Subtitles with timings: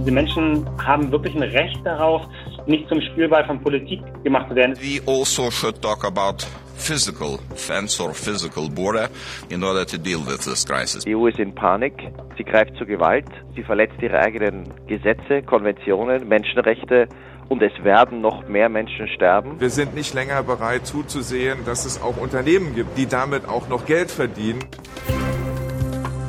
[0.00, 2.22] Diese Menschen haben wirklich ein Recht darauf,
[2.66, 4.76] nicht zum Spielball von Politik gemacht zu werden.
[4.80, 6.44] We also should talk about
[6.76, 9.08] physical fence or physical border
[9.48, 11.04] in order to deal with this crisis.
[11.04, 11.94] Die EU ist in Panik.
[12.36, 13.26] Sie greift zur Gewalt.
[13.54, 17.08] Sie verletzt ihre eigenen Gesetze, Konventionen, Menschenrechte.
[17.48, 19.60] Und es werden noch mehr Menschen sterben.
[19.60, 23.84] Wir sind nicht länger bereit zuzusehen, dass es auch Unternehmen gibt, die damit auch noch
[23.84, 24.64] Geld verdienen.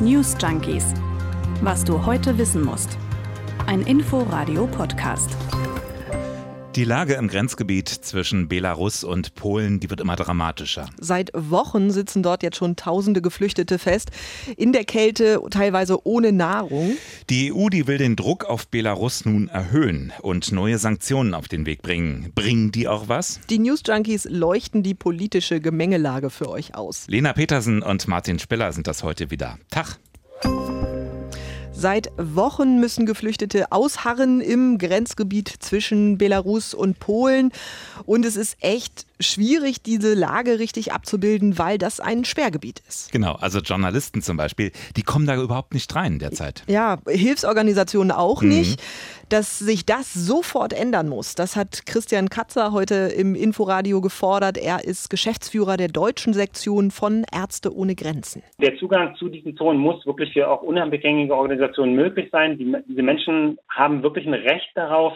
[0.01, 0.93] News Junkies.
[1.61, 2.97] Was du heute wissen musst.
[3.67, 5.31] Ein Info-Radio-Podcast.
[6.75, 10.87] Die Lage im Grenzgebiet zwischen Belarus und Polen, die wird immer dramatischer.
[10.99, 14.11] Seit Wochen sitzen dort jetzt schon tausende Geflüchtete fest,
[14.55, 16.95] in der Kälte, teilweise ohne Nahrung.
[17.31, 21.65] Die EU, die will den Druck auf Belarus nun erhöhen und neue Sanktionen auf den
[21.65, 22.31] Weg bringen.
[22.35, 23.39] Bringen die auch was?
[23.49, 27.05] Die News Junkies leuchten die politische Gemengelage für euch aus.
[27.07, 29.57] Lena Petersen und Martin Spiller sind das heute wieder.
[29.71, 29.97] Tag.
[31.77, 37.51] Seit Wochen müssen Geflüchtete ausharren im Grenzgebiet zwischen Belarus und Polen.
[38.05, 43.11] Und es ist echt schwierig, diese Lage richtig abzubilden, weil das ein Sperrgebiet ist.
[43.11, 46.63] Genau, also Journalisten zum Beispiel, die kommen da überhaupt nicht rein derzeit.
[46.67, 48.49] Ja, Hilfsorganisationen auch mhm.
[48.49, 48.81] nicht.
[49.29, 54.55] Dass sich das sofort ändern muss, das hat Christian Katzer heute im Inforadio gefordert.
[54.55, 58.43] Er ist Geschäftsführer der deutschen Sektion von Ärzte ohne Grenzen.
[58.61, 62.59] Der Zugang zu diesen Zonen muss wirklich für auch unabhängige Organisationen möglich sein.
[62.59, 65.13] Die, diese Menschen haben wirklich ein Recht darauf,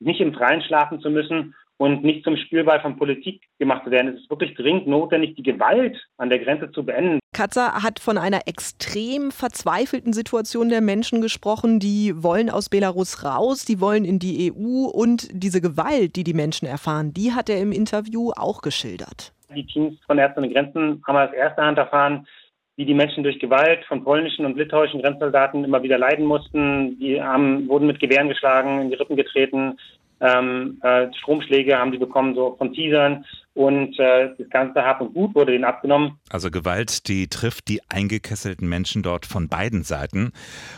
[0.00, 4.14] nicht im Freien schlafen zu müssen und nicht zum Spielball von Politik gemacht zu werden.
[4.14, 7.18] Es ist wirklich dringend notwendig, die Gewalt an der Grenze zu beenden.
[7.34, 11.80] Katzer hat von einer extrem verzweifelten Situation der Menschen gesprochen.
[11.80, 16.34] Die wollen aus Belarus raus, die wollen in die EU und diese Gewalt, die die
[16.34, 19.32] Menschen erfahren, die hat er im Interview auch geschildert.
[19.52, 22.28] Die Teams von Ärzte ohne Grenzen haben aus erster Hand erfahren,
[22.76, 26.96] wie die Menschen durch Gewalt von polnischen und litauischen Grenzsoldaten immer wieder leiden mussten.
[27.00, 29.78] Die haben, wurden mit Gewehren geschlagen, in die Rippen getreten,
[30.22, 33.24] ähm, äh, Stromschläge haben die bekommen, so von Teasern.
[33.54, 36.18] Und äh, das ganze Hab und Gut wurde ihnen abgenommen.
[36.30, 40.32] Also Gewalt, die trifft die eingekesselten Menschen dort von beiden Seiten.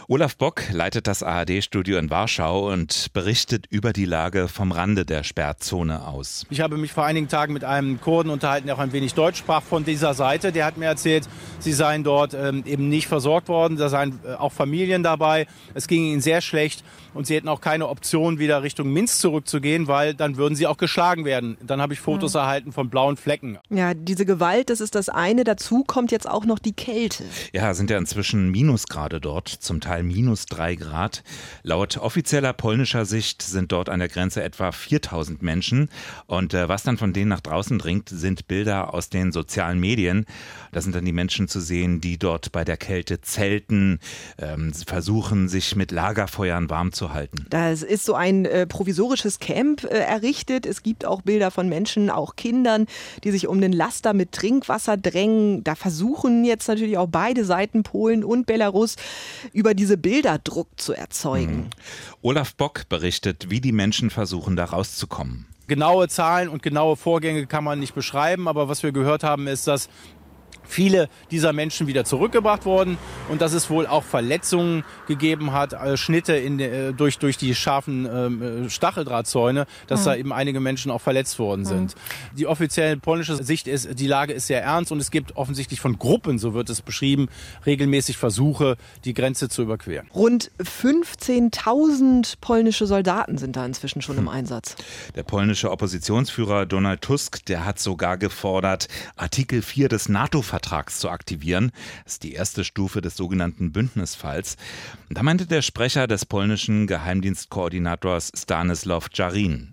[0.08, 5.22] Olaf Bock leitet das ARD-Studio in Warschau und berichtet über die Lage vom Rande der
[5.22, 6.46] Sperrzone aus.
[6.50, 9.38] Ich habe mich vor einigen Tagen mit einem Kurden unterhalten, der auch ein wenig Deutsch
[9.38, 10.50] sprach von dieser Seite.
[10.50, 11.28] Der hat mir erzählt,
[11.60, 13.76] sie seien dort ähm, eben nicht versorgt worden.
[13.76, 15.46] Da seien äh, auch Familien dabei.
[15.74, 16.82] Es ging ihnen sehr schlecht
[17.14, 20.76] und sie hätten auch keine Option, wieder Richtung Minsk zurückzugehen, weil dann würden sie auch
[20.76, 21.56] geschlagen werden.
[21.62, 22.40] Dann habe ich Fotos mhm.
[22.40, 23.58] erhalten Verhalten von blauen Flecken.
[23.68, 25.44] Ja, diese Gewalt, das ist das eine.
[25.44, 27.24] Dazu kommt jetzt auch noch die Kälte.
[27.52, 31.22] Ja, sind ja inzwischen Minusgrade dort, zum Teil minus drei Grad.
[31.62, 35.88] Laut offizieller polnischer Sicht sind dort an der Grenze etwa 4000 Menschen.
[36.26, 40.24] Und äh, was dann von denen nach draußen dringt, sind Bilder aus den sozialen Medien.
[40.72, 44.00] Da sind dann die Menschen zu sehen, die dort bei der Kälte zelten,
[44.38, 47.46] ähm, versuchen, sich mit Lagerfeuern warm zu halten.
[47.50, 50.66] Das ist so ein äh, provisorisches Camp äh, errichtet.
[50.66, 52.86] Es gibt auch Bilder von Menschen, auch Kinder Kindern,
[53.24, 55.64] die sich um den Laster mit Trinkwasser drängen.
[55.64, 58.94] Da versuchen jetzt natürlich auch beide Seiten, Polen und Belarus,
[59.52, 61.56] über diese Bilder Druck zu erzeugen.
[61.56, 61.70] Mhm.
[62.22, 65.46] Olaf Bock berichtet, wie die Menschen versuchen, da rauszukommen.
[65.66, 69.66] Genaue Zahlen und genaue Vorgänge kann man nicht beschreiben, aber was wir gehört haben, ist,
[69.66, 69.88] dass
[70.64, 72.98] viele dieser Menschen wieder zurückgebracht wurden
[73.28, 77.54] und dass es wohl auch Verletzungen gegeben hat, äh, Schnitte in, äh, durch, durch die
[77.54, 80.04] scharfen ähm, äh, Stacheldrahtzäune, dass mhm.
[80.04, 81.66] da eben einige Menschen auch verletzt worden mhm.
[81.66, 81.94] sind.
[82.36, 85.98] Die offizielle polnische Sicht ist, die Lage ist sehr ernst und es gibt offensichtlich von
[85.98, 87.28] Gruppen, so wird es beschrieben,
[87.66, 90.08] regelmäßig Versuche, die Grenze zu überqueren.
[90.14, 94.28] Rund 15.000 polnische Soldaten sind da inzwischen schon im hm.
[94.28, 94.76] Einsatz.
[95.14, 101.10] Der polnische Oppositionsführer Donald Tusk, der hat sogar gefordert, Artikel 4 des NATO-Vertrags Vertrags zu
[101.10, 101.72] aktivieren.
[102.04, 104.56] Das ist die erste Stufe des sogenannten Bündnisfalls.
[105.10, 109.72] Da meinte der Sprecher des polnischen Geheimdienstkoordinators Stanislaw Jarin.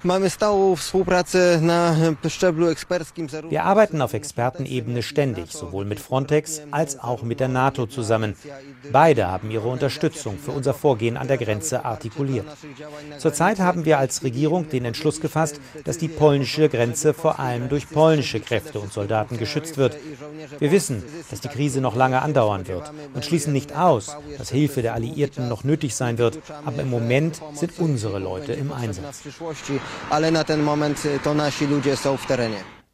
[3.50, 8.36] Wir arbeiten auf Expertenebene ständig, sowohl mit Frontex als auch mit der NATO zusammen.
[8.92, 12.48] Beide haben ihre Unterstützung für unser Vorgehen an der Grenze artikuliert.
[13.20, 17.88] Zurzeit haben wir als Regierung den Entschluss gefasst, dass die polnische Grenze vor allem durch
[17.88, 19.98] polnische Kräfte und Soldaten geschützt wird.
[20.58, 24.50] Wir wir wissen, dass die Krise noch lange andauern wird und schließen nicht aus, dass
[24.50, 26.40] Hilfe der Alliierten noch nötig sein wird.
[26.66, 29.24] Aber im Moment sind unsere Leute im Einsatz.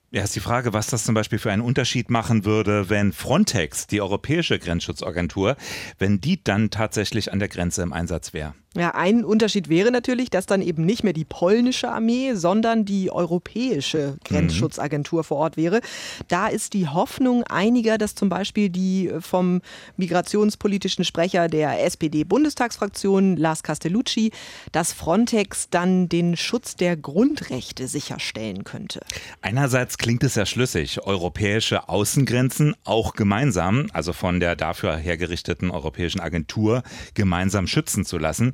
[0.10, 4.02] Ist die Frage, was das zum Beispiel für einen Unterschied machen würde, wenn Frontex, die
[4.02, 5.58] europäische Grenzschutzagentur,
[6.00, 8.56] wenn die dann tatsächlich an der Grenze im Einsatz wäre.
[8.78, 13.12] Ja, ein Unterschied wäre natürlich, dass dann eben nicht mehr die polnische Armee, sondern die
[13.12, 15.24] europäische Grenzschutzagentur mhm.
[15.24, 15.82] vor Ort wäre.
[16.28, 19.62] Da ist die Hoffnung einiger, dass zum Beispiel die vom
[19.98, 24.32] migrationspolitischen Sprecher der SPD-Bundestagsfraktion, Lars Castellucci,
[24.72, 29.00] dass Frontex dann den Schutz der Grundrechte sicherstellen könnte.
[29.42, 36.20] Einerseits klingt es ja schlüssig, europäische Außengrenzen auch gemeinsam, also von der dafür hergerichteten europäischen
[36.20, 36.84] Agentur,
[37.16, 38.54] gemeinsam schützen zu lassen.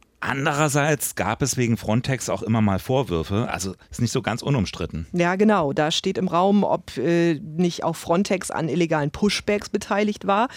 [0.23, 5.07] Andererseits gab es wegen Frontex auch immer mal Vorwürfe, also ist nicht so ganz unumstritten.
[5.13, 5.73] Ja, genau.
[5.73, 10.47] Da steht im Raum, ob äh, nicht auch Frontex an illegalen Pushbacks beteiligt war.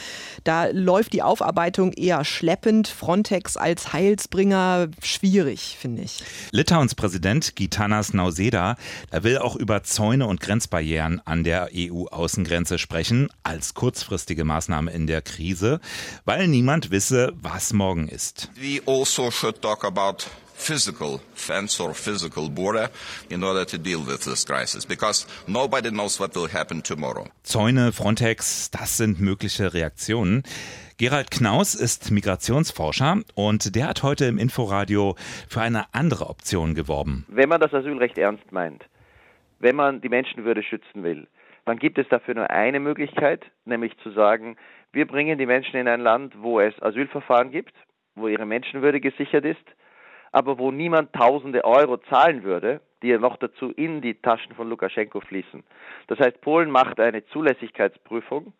[0.45, 2.89] Da läuft die Aufarbeitung eher schleppend.
[2.89, 6.23] Frontex als Heilsbringer schwierig, finde ich.
[6.51, 8.77] Litauens Präsident Gitanas Nauseda,
[9.13, 15.07] der will auch über Zäune und Grenzbarrieren an der EU-Außengrenze sprechen, als kurzfristige Maßnahme in
[15.07, 15.81] der Krise,
[16.27, 18.51] weil niemand wisse, was morgen ist.
[18.61, 22.89] We also should talk about physical fence or physical border
[23.29, 27.27] in order to deal with this crisis because nobody knows what will happen tomorrow.
[27.43, 30.43] Zäune, Frontex, das sind mögliche Reaktionen.
[30.97, 35.17] Gerald Knaus ist Migrationsforscher und der hat heute im Inforadio
[35.49, 37.27] für eine andere Option geworben.
[37.29, 38.85] Wenn man das Asylrecht ernst meint,
[39.59, 41.27] wenn man die Menschenwürde schützen will,
[41.65, 44.57] dann gibt es dafür nur eine Möglichkeit, nämlich zu sagen,
[44.93, 47.75] wir bringen die Menschen in ein Land, wo es Asylverfahren gibt,
[48.15, 49.65] wo ihre Menschenwürde gesichert ist,
[50.33, 54.69] aber wo niemand tausende Euro zahlen würde, die ja noch dazu in die Taschen von
[54.69, 55.63] Lukaschenko fließen.
[56.07, 58.53] Das heißt, Polen macht eine Zulässigkeitsprüfung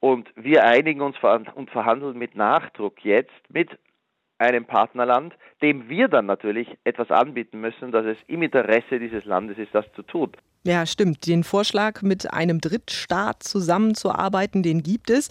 [0.00, 1.16] und wir einigen uns
[1.54, 3.70] und verhandeln mit Nachdruck jetzt mit
[4.42, 9.58] einem Partnerland, dem wir dann natürlich etwas anbieten müssen, dass es im Interesse dieses Landes
[9.58, 10.32] ist, das zu tun.
[10.64, 11.26] Ja, stimmt.
[11.26, 15.28] Den Vorschlag, mit einem Drittstaat zusammenzuarbeiten, den gibt es.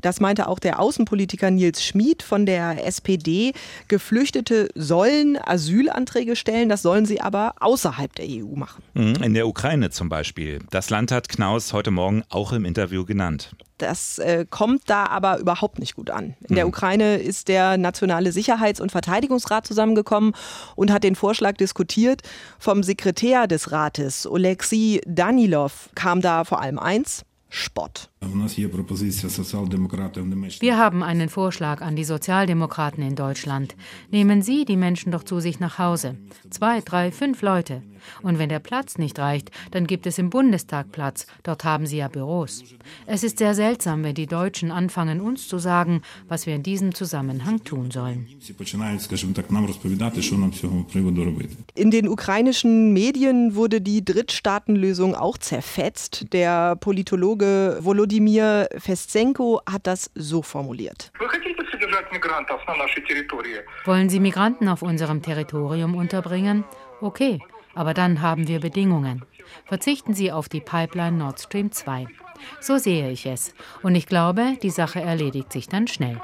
[0.00, 3.52] Das meinte auch der Außenpolitiker Nils Schmid von der SPD.
[3.88, 8.82] Geflüchtete sollen Asylanträge stellen, das sollen sie aber außerhalb der EU machen.
[8.94, 10.60] Mhm, in der Ukraine zum Beispiel.
[10.70, 13.54] Das Land hat Knaus heute Morgen auch im Interview genannt.
[13.80, 16.34] Das äh, kommt da aber überhaupt nicht gut an.
[16.48, 16.70] In der mhm.
[16.70, 20.34] Ukraine ist der Nationale Sicherheits- und Verteidigungsrat zusammengekommen
[20.76, 22.20] und hat den Vorschlag diskutiert.
[22.58, 28.10] Vom Sekretär des Rates, Oleksiy Danilov, kam da vor allem eins, Spott.
[30.60, 33.74] Wir haben einen Vorschlag an die Sozialdemokraten in Deutschland.
[34.10, 36.16] Nehmen Sie die Menschen doch zu sich nach Hause.
[36.48, 37.82] Zwei, drei, fünf Leute.
[38.22, 41.26] Und wenn der Platz nicht reicht, dann gibt es im Bundestag Platz.
[41.42, 42.62] Dort haben Sie ja Büros.
[43.06, 46.94] Es ist sehr seltsam, wenn die Deutschen anfangen, uns zu sagen, was wir in diesem
[46.94, 48.26] Zusammenhang tun sollen.
[51.74, 56.32] In den ukrainischen Medien wurde die Drittstaatenlösung auch zerfetzt.
[56.32, 61.10] Der Politologe Volodymyr Wladimir Festsenko hat das so formuliert.
[63.84, 66.64] Wollen Sie Migranten auf unserem Territorium unterbringen?
[67.00, 67.40] Okay,
[67.74, 69.22] aber dann haben wir Bedingungen.
[69.66, 72.06] Verzichten Sie auf die Pipeline Nord Stream 2.
[72.60, 73.54] So sehe ich es.
[73.82, 76.20] Und ich glaube, die Sache erledigt sich dann schnell.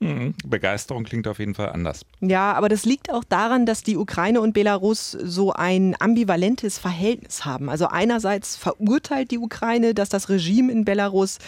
[0.00, 0.34] Mhm.
[0.44, 2.04] Begeisterung klingt auf jeden Fall anders.
[2.20, 7.44] Ja, aber das liegt auch daran, dass die Ukraine und Belarus so ein ambivalentes Verhältnis
[7.44, 7.68] haben.
[7.68, 11.38] Also einerseits verurteilt die Ukraine, dass das Regime in Belarus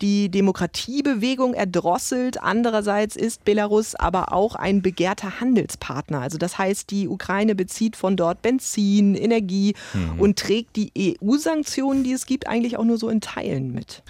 [0.00, 2.42] die Demokratiebewegung erdrosselt.
[2.42, 6.20] Andererseits ist Belarus aber auch ein begehrter Handelspartner.
[6.20, 10.20] Also das heißt, die Ukraine bezieht von dort Benzin, Energie mhm.
[10.20, 14.02] und trägt die EU-Sanktionen, die es gibt, eigentlich auch nur so in Teilen mit.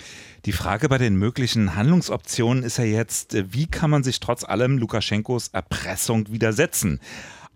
[0.47, 4.45] Die Frage bei den möglichen Handlungsoptionen ist ja jetzt, äh, wie kann man sich trotz
[4.45, 7.01] allem Lukaschenkos Erpressung widersetzen?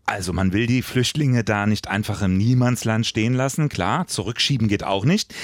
[0.07, 3.71] Also man will die Flüchtlinge da nicht einfach im Niemandsland stehen lassen.
[3.71, 5.35] Klar, zurückschieben geht auch nicht.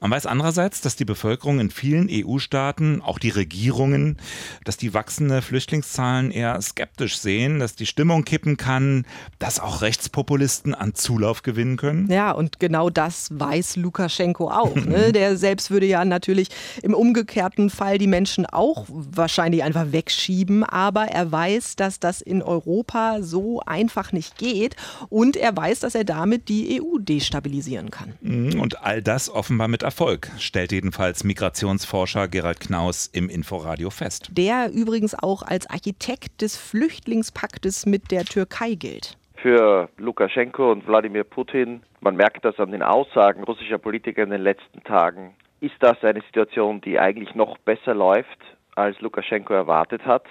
[0.00, 4.16] Man weiß andererseits, dass die Bevölkerung in vielen EU-Staaten, auch die Regierungen,
[4.64, 9.04] dass die wachsende Flüchtlingszahlen eher skeptisch sehen, dass die Stimmung kippen kann,
[9.38, 12.10] dass auch Rechtspopulisten an Zulauf gewinnen können.
[12.10, 14.74] Ja, und genau das weiß Lukaschenko auch.
[14.74, 15.12] Ne?
[15.20, 16.48] Der selbst würde ja natürlich
[16.82, 20.64] im umgekehrten Fall die Menschen auch wahrscheinlich einfach wegschieben.
[20.64, 24.76] Aber er weiß, dass das in Europa so einfach nicht geht.
[25.10, 28.14] Und er weiß, dass er damit die EU destabilisieren kann.
[28.22, 34.28] Mhm, und all das offenbar mit Erfolg, stellt jedenfalls Migrationsforscher Gerald Knaus im Inforadio fest.
[34.30, 39.18] Der übrigens auch als Architekt des Flüchtlingspaktes mit der Türkei gilt.
[39.34, 44.42] Für Lukaschenko und Wladimir Putin, man merkt das an den Aussagen russischer Politiker in den
[44.42, 48.38] letzten Tagen, ist das eine Situation, die eigentlich noch besser läuft,
[48.76, 50.26] als Lukaschenko erwartet hat.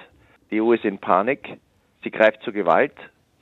[0.52, 1.58] Die EU ist in Panik,
[2.02, 2.96] sie greift zur Gewalt,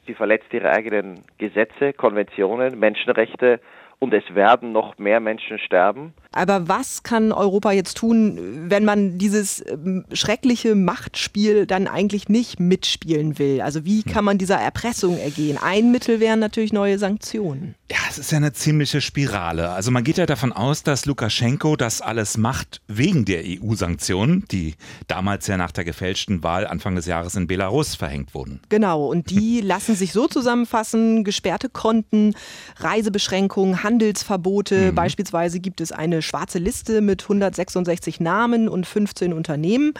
[0.07, 3.59] Sie verletzt ihre eigenen Gesetze, Konventionen, Menschenrechte
[3.99, 6.13] und es werden noch mehr Menschen sterben.
[6.31, 12.59] Aber was kann Europa jetzt tun, wenn man dieses ähm, schreckliche Machtspiel dann eigentlich nicht
[12.59, 13.61] mitspielen will?
[13.61, 15.57] Also wie kann man dieser Erpressung ergehen?
[15.61, 17.75] Ein Mittel wären natürlich neue Sanktionen.
[17.89, 19.69] Ja, es ist ja eine ziemliche Spirale.
[19.69, 24.75] Also man geht ja davon aus, dass Lukaschenko das alles macht wegen der EU-Sanktionen, die
[25.07, 28.59] damals ja nach der gefälschten Wahl Anfang des Jahres in Belarus verhängt wurden.
[28.67, 32.35] Genau, und die lassen sich so zusammenfassen, gesperrte Konten,
[32.77, 34.91] Reisebeschränkungen, Handelsverbote.
[34.91, 34.95] Mhm.
[34.95, 39.93] Beispielsweise gibt es eine schwarze Liste mit 166 Namen und 15 Unternehmen.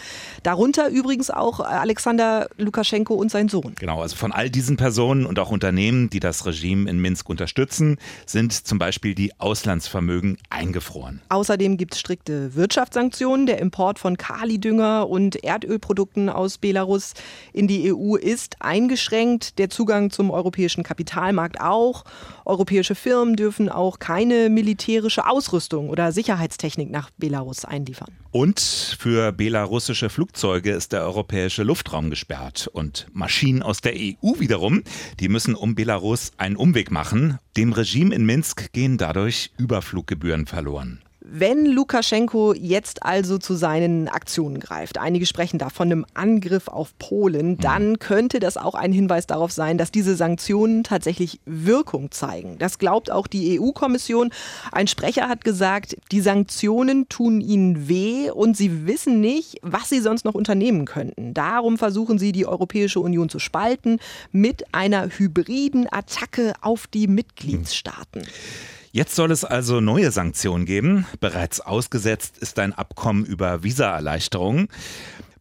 [0.43, 3.73] Darunter übrigens auch Alexander Lukaschenko und sein Sohn.
[3.79, 7.97] Genau, also von all diesen Personen und auch Unternehmen, die das Regime in Minsk unterstützen,
[8.25, 11.21] sind zum Beispiel die Auslandsvermögen eingefroren.
[11.29, 13.45] Außerdem gibt es strikte Wirtschaftssanktionen.
[13.45, 17.13] Der Import von Kalidünger und Erdölprodukten aus Belarus
[17.53, 19.59] in die EU ist eingeschränkt.
[19.59, 22.03] Der Zugang zum europäischen Kapitalmarkt auch.
[22.45, 28.11] Europäische Firmen dürfen auch keine militärische Ausrüstung oder Sicherheitstechnik nach Belarus einliefern.
[28.31, 32.69] Und für belarussische Flugzeuge ist der europäische Luftraum gesperrt.
[32.71, 34.83] Und Maschinen aus der EU wiederum,
[35.19, 37.39] die müssen um Belarus einen Umweg machen.
[37.55, 41.01] Dem Regime in Minsk gehen dadurch Überfluggebühren verloren.
[41.29, 46.97] Wenn Lukaschenko jetzt also zu seinen Aktionen greift, einige sprechen da von einem Angriff auf
[46.99, 47.57] Polen, mhm.
[47.57, 52.57] dann könnte das auch ein Hinweis darauf sein, dass diese Sanktionen tatsächlich Wirkung zeigen.
[52.59, 54.31] Das glaubt auch die EU-Kommission.
[54.71, 59.99] Ein Sprecher hat gesagt, die Sanktionen tun ihnen weh und sie wissen nicht, was sie
[59.99, 61.33] sonst noch unternehmen könnten.
[61.33, 63.99] Darum versuchen sie, die Europäische Union zu spalten
[64.31, 68.21] mit einer hybriden Attacke auf die Mitgliedstaaten.
[68.21, 68.76] Mhm.
[68.97, 71.05] Jetzt soll es also neue Sanktionen geben.
[71.19, 74.69] Bereits ausgesetzt ist ein Abkommen über Visaerleichterungen.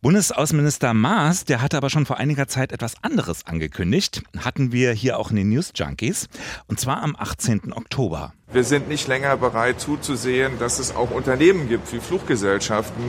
[0.07, 4.23] Bundesaußenminister Maas, der hatte aber schon vor einiger Zeit etwas anderes angekündigt.
[4.39, 6.29] Hatten wir hier auch in den News Junkies.
[6.69, 7.73] Und zwar am 18.
[7.73, 8.33] Oktober.
[8.53, 13.03] Wir sind nicht länger bereit zuzusehen, dass es auch Unternehmen gibt wie Fluggesellschaften,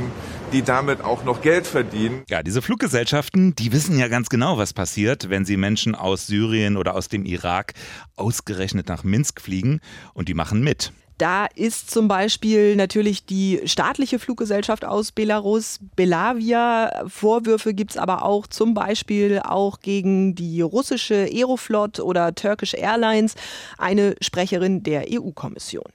[0.54, 2.24] die damit auch noch Geld verdienen.
[2.30, 6.77] Ja, diese Fluggesellschaften, die wissen ja ganz genau, was passiert, wenn sie Menschen aus Syrien
[6.77, 7.75] oder aus dem Irak
[8.16, 9.82] ausgerechnet nach Minsk fliegen
[10.16, 10.94] und die machen mit.
[11.18, 17.06] Da ist zum Beispiel natürlich die staatliche Fluggesellschaft aus Belarus, Belavia.
[17.08, 23.34] Vorwürfe gibt es aber auch zum Beispiel auch gegen die russische Aeroflot oder Turkish Airlines,
[23.80, 25.86] eine Sprecherin der EU-Kommission.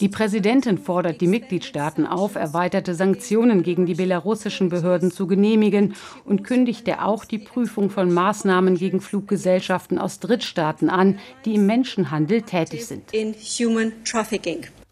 [0.00, 5.94] Die Präsidentin fordert die Mitgliedstaaten auf, erweiterte Sanktionen gegen die belarussischen Behörden zu genehmigen
[6.24, 12.42] und kündigte auch die Prüfung von Maßnahmen gegen Fluggesellschaften aus Drittstaaten an, die im Menschenhandel
[12.42, 13.12] tätig tätig sind.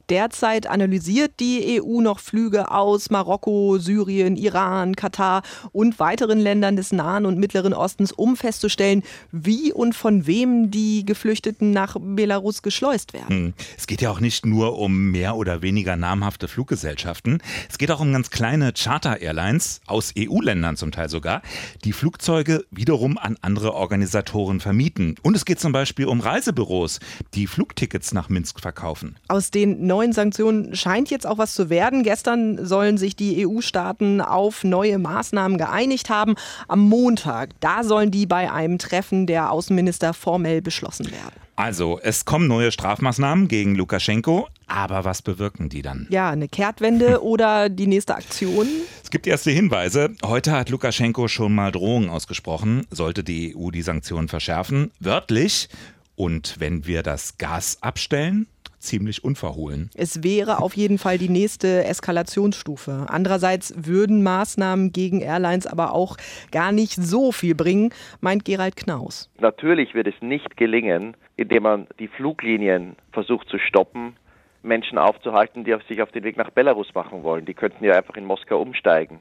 [0.08, 6.92] Derzeit analysiert die EU noch Flüge aus Marokko, Syrien, Iran, Katar und weiteren Ländern des
[6.92, 13.14] Nahen und Mittleren Ostens, um festzustellen, wie und von wem die Geflüchteten nach Belarus geschleust
[13.14, 13.28] werden.
[13.28, 13.54] Hm.
[13.76, 17.42] Es geht ja auch nicht nur um mehr oder weniger namhafte Fluggesellschaften.
[17.68, 21.42] Es geht auch um ganz kleine Charter-Airlines aus EU-Ländern zum Teil sogar,
[21.84, 25.16] die Flugzeuge wiederum an andere Organisatoren vermieten.
[25.22, 27.00] Und es geht zum Beispiel um Reisebüros,
[27.34, 29.16] die Flugtickets nach Minsk verkaufen.
[29.26, 32.03] Aus den neuen Sanktionen scheint jetzt auch was zu werden.
[32.03, 36.35] Gestern sollen sich die EU-Staaten auf neue Maßnahmen geeinigt haben.
[36.69, 41.41] Am Montag, da sollen die bei einem Treffen der Außenminister formell beschlossen werden.
[41.59, 46.07] Also, es kommen neue Strafmaßnahmen gegen Lukaschenko, aber was bewirken die dann?
[46.11, 48.67] Ja, eine Kehrtwende oder die nächste Aktion?
[49.03, 50.11] Es gibt erste Hinweise.
[50.23, 54.91] Heute hat Lukaschenko schon mal Drohungen ausgesprochen, sollte die EU die Sanktionen verschärfen.
[55.00, 55.71] Wörtlich.
[56.17, 58.47] Und wenn wir das Gas abstellen,
[58.87, 59.90] ziemlich unverhohlen.
[59.95, 63.07] Es wäre auf jeden Fall die nächste Eskalationsstufe.
[63.09, 66.16] Andererseits würden Maßnahmen gegen Airlines aber auch
[66.50, 67.90] gar nicht so viel bringen,
[68.21, 69.31] meint Gerald Knaus.
[69.40, 74.16] Natürlich wird es nicht gelingen, indem man die Fluglinien versucht zu stoppen,
[74.62, 77.45] Menschen aufzuhalten, die sich auf den Weg nach Belarus machen wollen.
[77.45, 79.21] Die könnten ja einfach in Moskau umsteigen.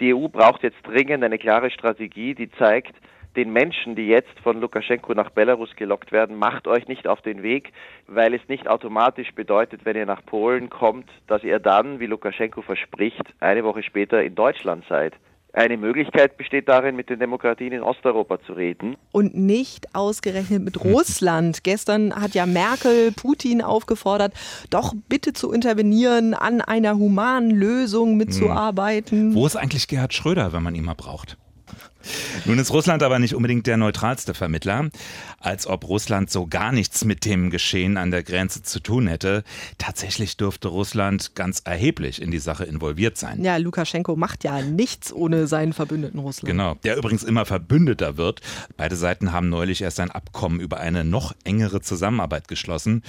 [0.00, 2.94] Die EU braucht jetzt dringend eine klare Strategie, die zeigt,
[3.36, 7.42] den Menschen, die jetzt von Lukaschenko nach Belarus gelockt werden, macht euch nicht auf den
[7.42, 7.72] Weg,
[8.06, 12.62] weil es nicht automatisch bedeutet, wenn ihr nach Polen kommt, dass ihr dann, wie Lukaschenko
[12.62, 15.14] verspricht, eine Woche später in Deutschland seid.
[15.56, 18.96] Eine Möglichkeit besteht darin, mit den Demokratien in Osteuropa zu reden.
[19.10, 21.64] Und nicht ausgerechnet mit Russland.
[21.64, 24.34] Gestern hat ja Merkel Putin aufgefordert,
[24.68, 29.34] doch bitte zu intervenieren, an einer humanen Lösung mitzuarbeiten.
[29.34, 31.38] Wo ist eigentlich Gerhard Schröder, wenn man ihn mal braucht?
[32.44, 34.90] Nun ist Russland aber nicht unbedingt der neutralste Vermittler,
[35.40, 39.42] als ob Russland so gar nichts mit dem Geschehen an der Grenze zu tun hätte.
[39.78, 43.42] Tatsächlich dürfte Russland ganz erheblich in die Sache involviert sein.
[43.42, 46.48] Ja, Lukaschenko macht ja nichts ohne seinen Verbündeten Russland.
[46.48, 48.40] Genau, der übrigens immer verbündeter wird.
[48.76, 53.02] Beide Seiten haben neulich erst ein Abkommen über eine noch engere Zusammenarbeit geschlossen.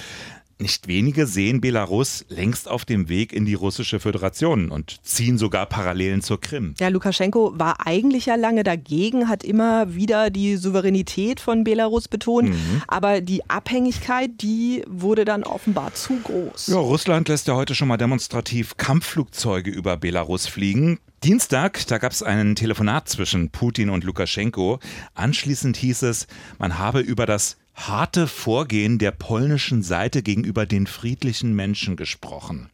[0.60, 5.66] Nicht wenige sehen Belarus längst auf dem Weg in die russische Föderation und ziehen sogar
[5.66, 6.74] Parallelen zur Krim.
[6.80, 12.50] Ja, Lukaschenko war eigentlich ja lange dagegen, hat immer wieder die Souveränität von Belarus betont,
[12.50, 12.82] mhm.
[12.88, 16.68] aber die Abhängigkeit, die wurde dann offenbar zu groß.
[16.68, 20.98] Ja, Russland lässt ja heute schon mal demonstrativ Kampfflugzeuge über Belarus fliegen.
[21.24, 24.78] Dienstag, da gab es ein Telefonat zwischen Putin und Lukaschenko.
[25.14, 31.54] Anschließend hieß es, man habe über das harte Vorgehen der polnischen Seite gegenüber den friedlichen
[31.54, 32.68] Menschen gesprochen.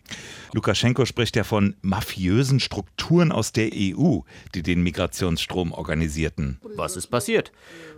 [0.52, 4.20] Lukaschenko spricht ja von mafiösen Strukturen aus der EU,
[4.54, 6.58] die den Migrationsstrom organisierten.
[6.76, 7.52] Was ist passiert?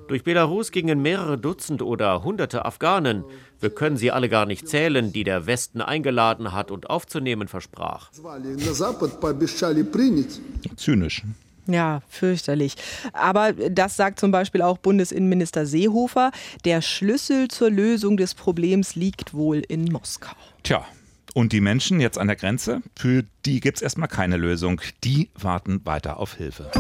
[0.08, 3.25] Durch Belarus gingen mehrere Dutzend oder hunderte Afghanen.
[3.60, 8.10] Wir können sie alle gar nicht zählen, die der Westen eingeladen hat und aufzunehmen versprach.
[10.76, 11.22] Zynisch.
[11.66, 12.76] Ja, fürchterlich.
[13.12, 16.30] Aber das sagt zum Beispiel auch Bundesinnenminister Seehofer.
[16.64, 20.37] Der Schlüssel zur Lösung des Problems liegt wohl in Moskau.
[20.62, 20.85] Tja,
[21.35, 24.80] und die Menschen jetzt an der Grenze, für die gibt es erstmal keine Lösung.
[25.04, 26.70] Die warten weiter auf Hilfe.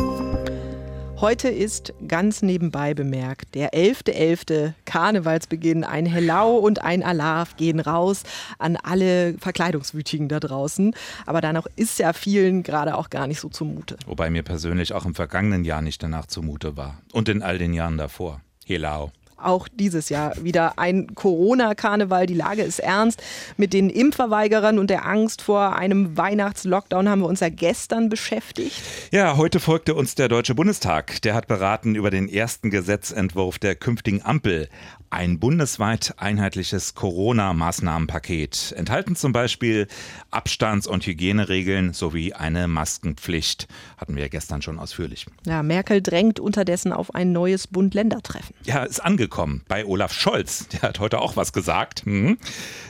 [1.18, 4.12] Heute ist ganz nebenbei bemerkt der 11.11.
[4.12, 4.72] .11.
[4.84, 5.82] Karnevalsbeginn.
[5.82, 8.22] Ein Hellau und ein Alarv gehen raus
[8.58, 10.94] an alle Verkleidungswütigen da draußen.
[11.24, 13.96] Aber danach ist ja vielen gerade auch gar nicht so zumute.
[14.04, 17.00] Wobei mir persönlich auch im vergangenen Jahr nicht danach zumute war.
[17.12, 18.42] Und in all den Jahren davor.
[18.66, 22.26] Hellau auch dieses Jahr wieder ein Corona-Karneval.
[22.26, 23.22] Die Lage ist ernst.
[23.56, 28.80] Mit den Impfverweigerern und der Angst vor einem Weihnachtslockdown haben wir uns ja gestern beschäftigt.
[29.10, 31.20] Ja, heute folgte uns der Deutsche Bundestag.
[31.22, 34.68] Der hat beraten über den ersten Gesetzentwurf der künftigen Ampel.
[35.08, 38.74] Ein bundesweit einheitliches Corona-Maßnahmenpaket.
[38.76, 39.86] Enthalten zum Beispiel
[40.30, 43.68] Abstands- und Hygieneregeln sowie eine Maskenpflicht.
[43.98, 45.26] Hatten wir ja gestern schon ausführlich.
[45.46, 48.54] Ja, Merkel drängt unterdessen auf ein neues Bund-Länder-Treffen.
[48.64, 49.25] Ja, ist angekommen
[49.68, 50.68] bei Olaf Scholz.
[50.68, 52.06] Der hat heute auch was gesagt.
[52.06, 52.38] Mhm.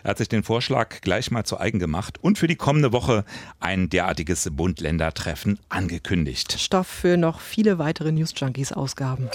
[0.02, 3.24] Er hat sich den Vorschlag gleich mal zu eigen gemacht und für die kommende Woche
[3.60, 6.56] ein derartiges Bund-Länder-Treffen angekündigt.
[6.58, 9.28] Stoff für noch viele weitere News Junkies-Ausgaben.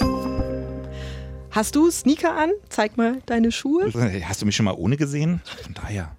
[1.50, 2.50] Hast du Sneaker an?
[2.70, 3.92] Zeig mal deine Schuhe.
[4.24, 5.42] Hast du mich schon mal ohne gesehen?
[5.62, 6.16] Von daher.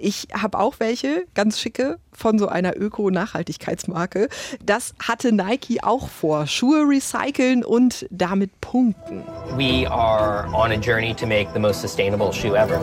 [0.00, 4.28] Ich habe auch welche, ganz schicke, von so einer Öko-Nachhaltigkeitsmarke.
[4.64, 6.46] Das hatte Nike auch vor.
[6.46, 9.24] Schuhe recyceln und damit punkten.
[9.56, 12.78] We are on a journey to make the most sustainable shoe ever.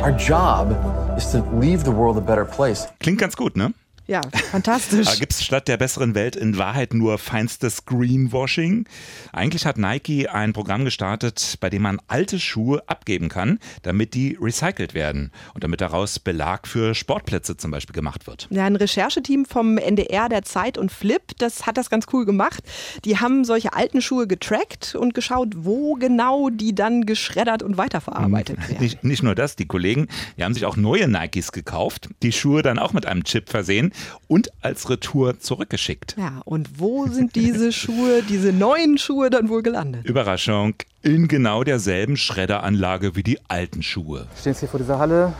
[0.00, 0.76] Our job
[1.16, 2.86] is to leave the world a better place.
[3.00, 3.74] Klingt ganz gut, ne?
[4.06, 5.06] Ja, fantastisch.
[5.20, 8.86] Gibt es statt der besseren Welt in Wahrheit nur feinstes Greenwashing?
[9.32, 14.36] Eigentlich hat Nike ein Programm gestartet, bei dem man alte Schuhe abgeben kann, damit die
[14.40, 18.48] recycelt werden und damit daraus Belag für Sportplätze zum Beispiel gemacht wird.
[18.50, 22.64] Ja, ein Rechercheteam vom NDR, der Zeit und Flip, das hat das ganz cool gemacht.
[23.04, 28.58] Die haben solche alten Schuhe getrackt und geschaut, wo genau die dann geschreddert und weiterverarbeitet
[28.68, 28.82] werden.
[28.82, 32.62] Nicht, nicht nur das, die Kollegen, die haben sich auch neue Nikes gekauft, die Schuhe
[32.62, 33.91] dann auch mit einem Chip versehen
[34.28, 36.16] und als Retour zurückgeschickt.
[36.18, 40.04] Ja, und wo sind diese Schuhe, diese neuen Schuhe dann wohl gelandet?
[40.04, 44.26] Überraschung, in genau derselben Schredderanlage wie die alten Schuhe.
[44.30, 45.32] Wir stehen jetzt hier vor dieser Halle,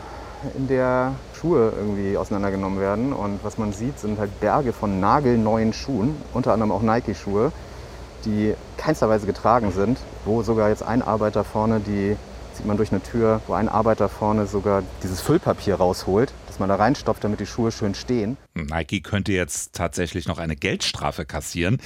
[0.57, 3.13] in der Schuhe irgendwie auseinandergenommen werden.
[3.13, 7.53] Und was man sieht, sind halt Berge von nagelneuen Schuhen, unter anderem auch Nike-Schuhe,
[8.25, 12.17] die keinster Weise getragen sind, wo sogar jetzt ein Arbeiter vorne die
[12.57, 16.69] sieht man durch eine Tür, wo ein Arbeiter vorne sogar dieses Füllpapier rausholt dass man
[16.69, 18.37] da reinstopft, damit die Schuhe schön stehen.
[18.53, 21.79] Nike könnte jetzt tatsächlich noch eine Geldstrafe kassieren,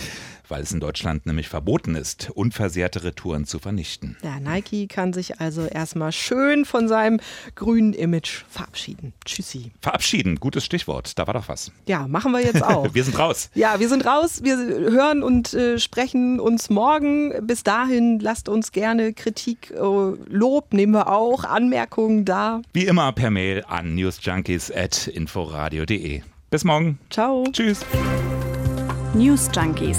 [0.49, 4.17] weil es in Deutschland nämlich verboten ist, unversehrte Retouren zu vernichten.
[4.23, 7.21] Ja, Nike kann sich also erstmal schön von seinem
[7.55, 9.13] grünen Image verabschieden.
[9.25, 9.73] Tschüssi.
[9.81, 11.19] Verabschieden, gutes Stichwort.
[11.19, 11.73] Da war doch was.
[11.87, 12.89] Ja, machen wir jetzt auch.
[12.95, 13.51] wir sind raus.
[13.55, 14.41] Ja, wir sind raus.
[14.43, 17.33] Wir hören und äh, sprechen uns morgen.
[17.47, 22.63] Bis dahin lasst uns gerne Kritik, äh, Lob nehmen wir auch, Anmerkungen da.
[22.73, 26.23] Wie immer per Mail an newsjunkies junkies.inforadio.de.
[26.51, 26.99] Bis morgen.
[27.11, 27.45] Ciao.
[27.53, 27.85] Tschüss.
[29.15, 29.99] News Junkies.